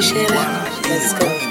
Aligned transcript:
Shaylan, 0.00 0.82
let's 0.88 1.12
go. 1.14 1.43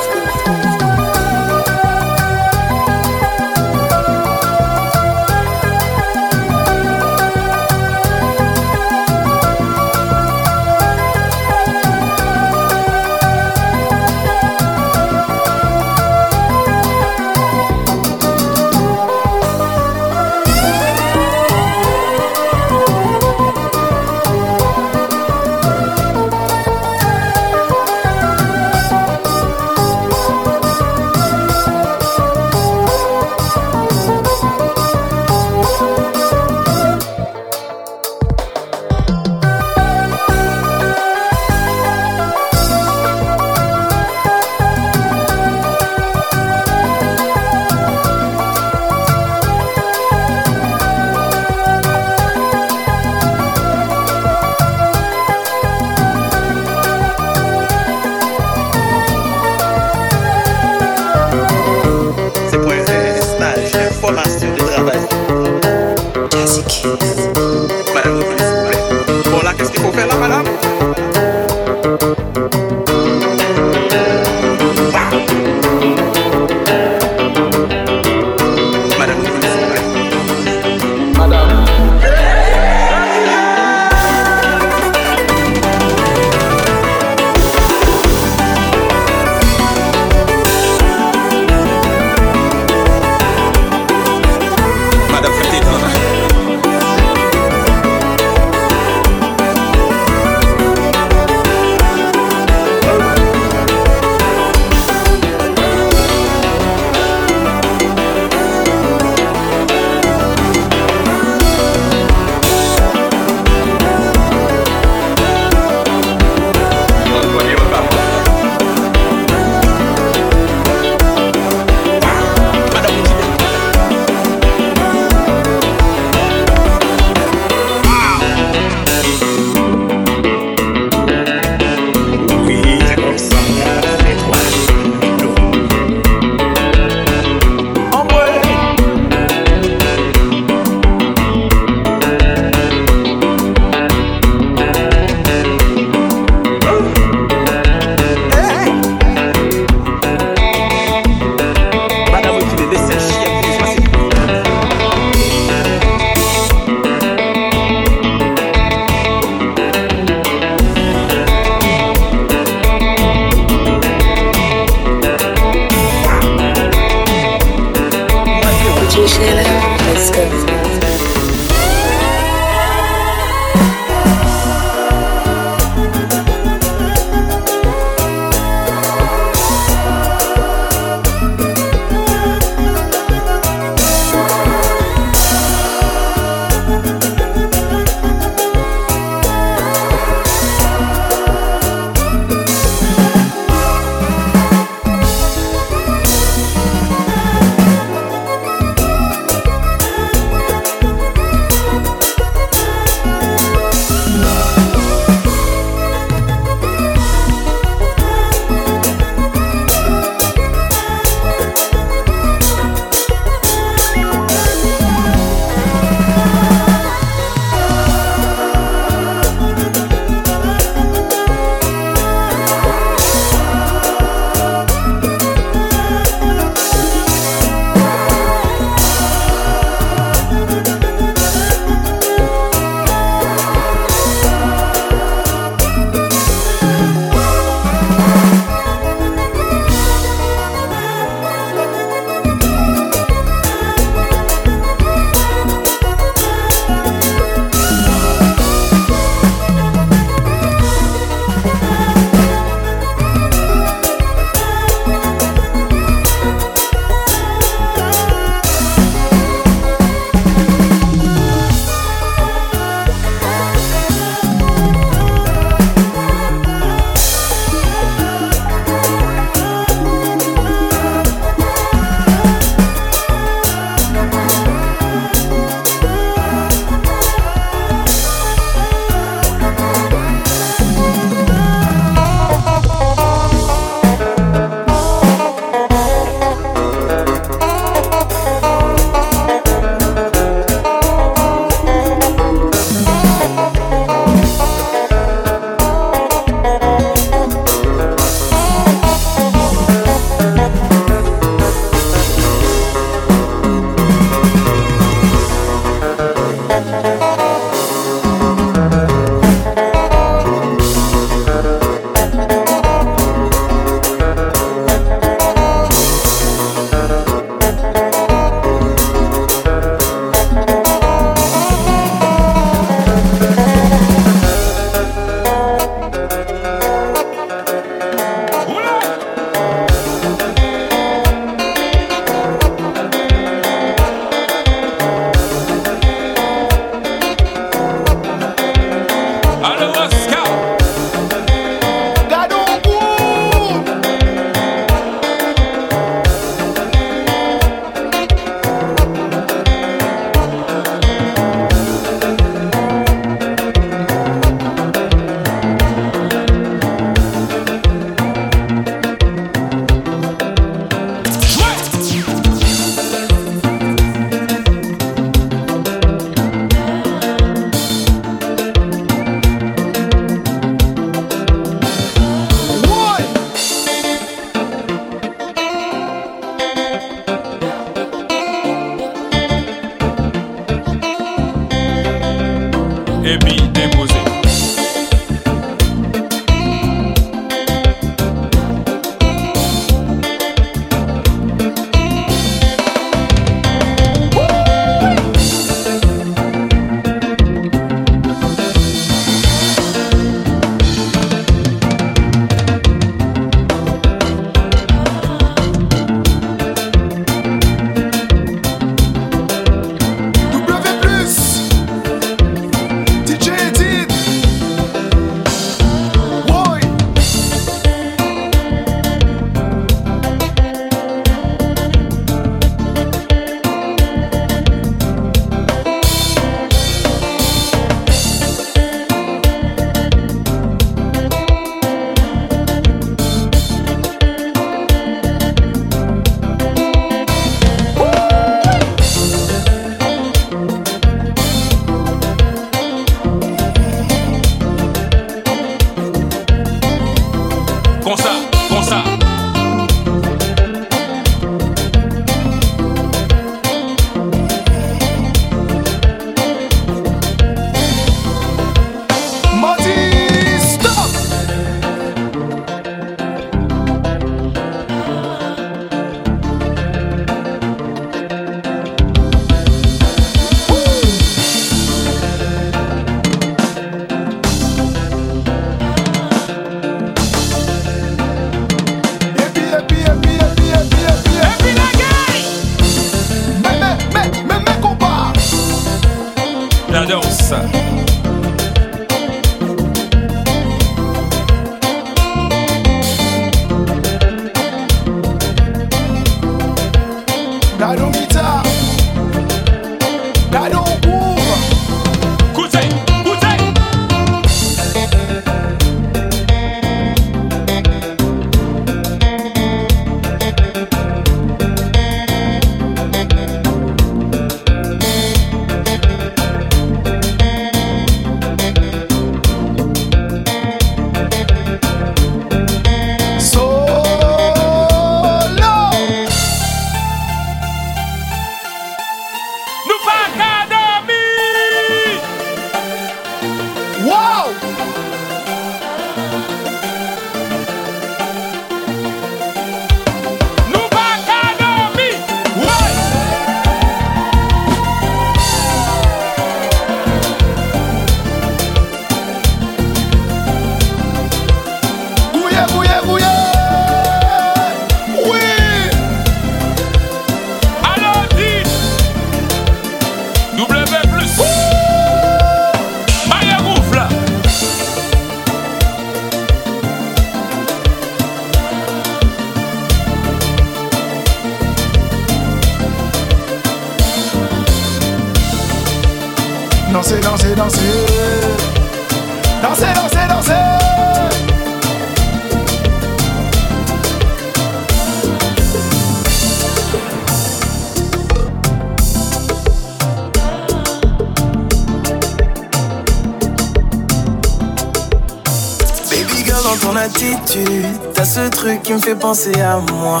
t'as 597.94 598.04
ce 598.04 598.28
truc 598.28 598.62
qui 598.62 598.72
me 598.72 598.78
fait 598.78 598.94
penser 598.94 599.32
à 599.40 599.58
moi. 599.72 600.00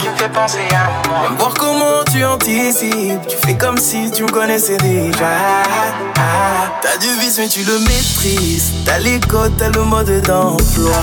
Voir 1.38 1.54
comment 1.54 2.04
tu 2.10 2.24
anticipes, 2.24 3.26
tu 3.28 3.36
fais 3.36 3.56
comme 3.56 3.78
si 3.78 4.10
tu 4.10 4.24
me 4.24 4.30
connaissais 4.30 4.76
déjà. 4.78 5.62
T'as 6.82 6.96
du 6.98 7.08
vice 7.20 7.38
mais 7.38 7.48
tu 7.48 7.62
le 7.64 7.78
maîtrises, 7.80 8.72
t'as 8.84 8.98
les 8.98 9.20
codes, 9.20 9.56
t'as 9.56 9.68
le 9.70 9.82
mode 9.84 10.22
d'emploi. 10.22 10.96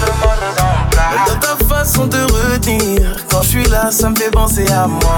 Dans 1.27 1.39
ta 1.39 1.65
façon 1.65 2.07
de 2.07 2.17
retenir, 2.17 3.15
quand 3.29 3.41
je 3.41 3.47
suis 3.47 3.65
là, 3.65 3.91
ça 3.91 4.09
me 4.09 4.15
fait 4.15 4.31
penser 4.31 4.65
à 4.71 4.87
moi. 4.87 5.17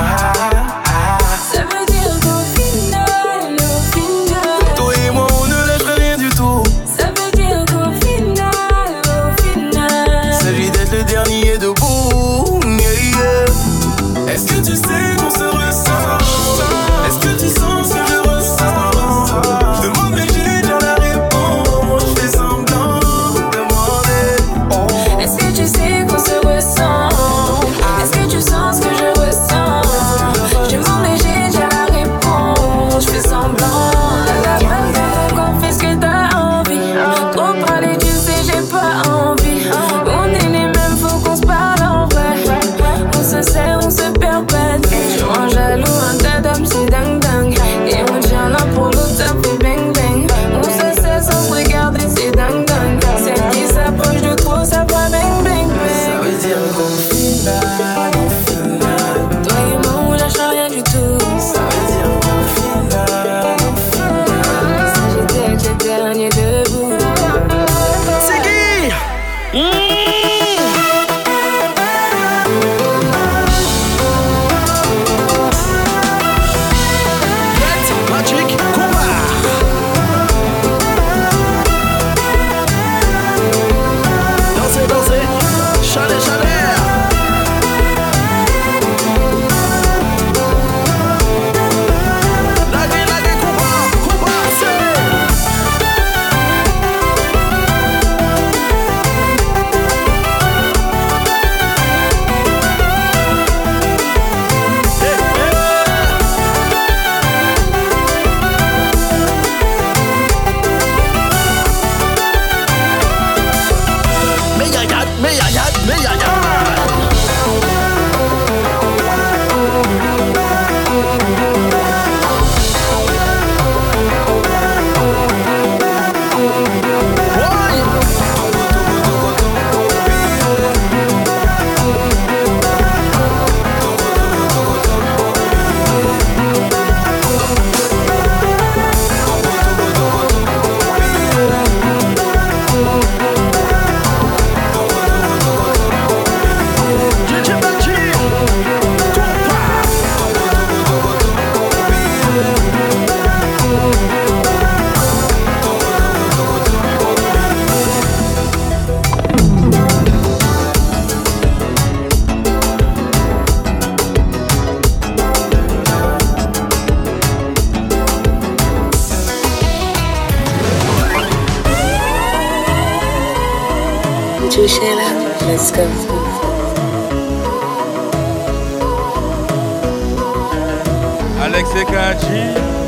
secadinho 181.80 182.79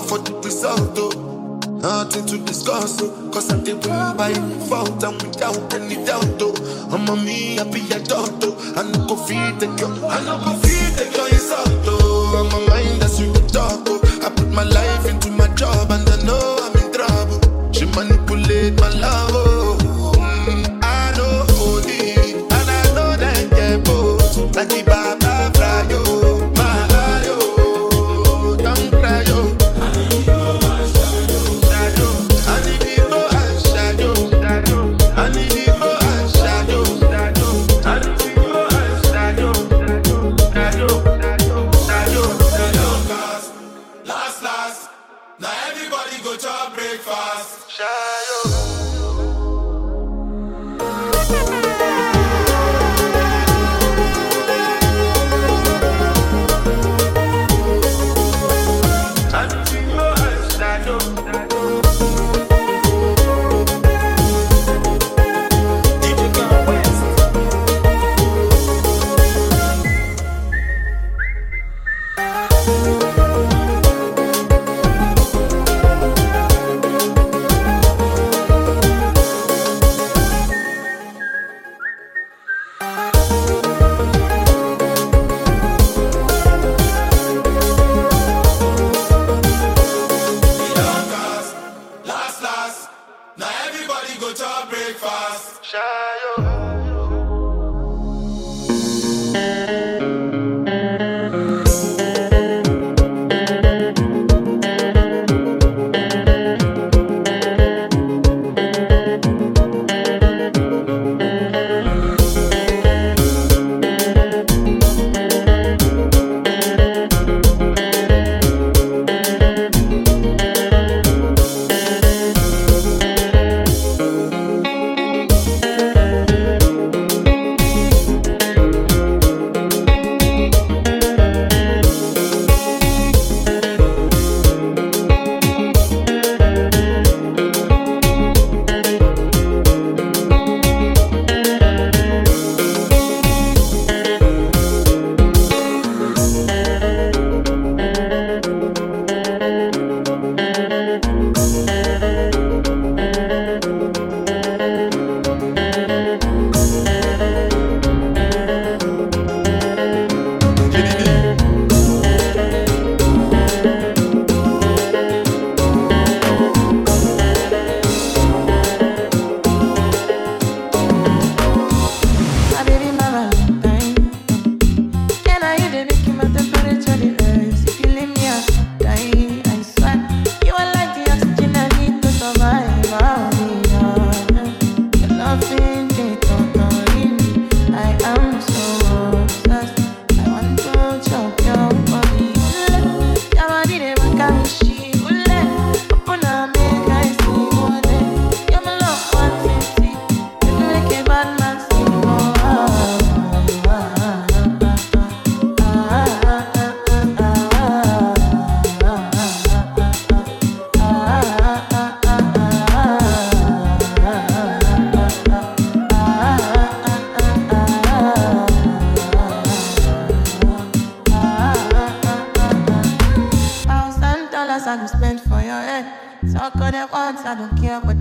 Bow 0.00 0.06
for 0.06 0.18
the 0.18 0.32
result, 0.40 0.96
oh. 0.96 1.60
Nothing 1.82 2.26
to 2.26 2.38
discuss, 2.38 3.02
oh. 3.02 3.30
Cause 3.32 3.52
I 3.52 3.60
did 3.62 3.84
win 3.84 4.16
by 4.16 4.30
and 4.30 4.60
without 4.60 5.74
any 5.74 6.02
doubt, 6.04 6.40
oh. 6.40 6.88
I'm 6.90 7.06
a 7.08 7.16
me, 7.16 7.58
I 7.58 7.64
be 7.64 7.80
a 7.92 7.98
dot, 8.00 8.32
oh. 8.42 8.74
I 8.76 8.82
no 8.82 9.06
go 9.06 9.16
feed 9.16 9.60
the 9.60 9.66
girl, 9.76 10.06
I 10.06 10.24
no 10.24 10.38
go 10.38 10.52
feed 10.60 10.89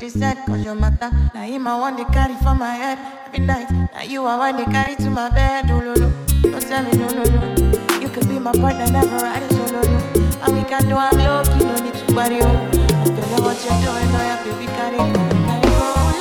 said, 0.09 0.37
cause 0.45 0.63
your 0.63 0.75
matter. 0.75 1.11
Now 1.33 1.43
him 1.43 1.67
I 1.67 1.79
want 1.79 1.97
to 1.97 2.05
carry 2.05 2.35
for 2.35 2.55
my 2.55 2.73
head 2.73 2.97
every 3.27 3.39
night. 3.45 3.69
Now 3.71 4.01
you 4.03 4.25
I 4.25 4.37
want 4.37 4.57
to 4.57 4.65
carry 4.65 4.95
to 4.95 5.09
my 5.09 5.29
bed. 5.29 5.69
Oh, 5.69 5.79
no, 5.79 5.93
no. 5.93 6.11
Don't 6.41 6.61
tell 6.61 6.83
me 6.83 6.91
no, 6.97 7.07
no, 7.09 7.23
no. 7.23 7.99
You 7.99 8.09
could 8.09 8.27
be 8.27 8.39
my 8.39 8.51
partner, 8.51 8.89
never 8.91 9.17
ride 9.17 9.43
it 9.43 9.51
solo, 9.51 9.81
no. 9.81 9.97
And 10.43 10.57
we 10.57 10.63
can 10.63 10.87
do 10.87 10.95
our 10.95 11.13
low, 11.13 11.43
you 11.53 11.59
don't 11.59 11.83
need 11.83 11.93
to 11.93 12.13
worry, 12.15 12.39
oh. 12.41 12.47
I 12.47 13.03
don't 13.05 13.31
know 13.31 13.43
what 13.43 13.57
you're 13.63 13.79
doing, 13.83 14.09
oh, 14.11 14.23
yeah, 14.29 14.43
baby, 14.43 14.65
carry 14.65 14.97
carry 14.97 15.13
go. 15.13 15.23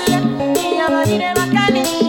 Let 0.09 0.57
me 0.57 0.77
have 0.77 0.92
a 0.92 2.08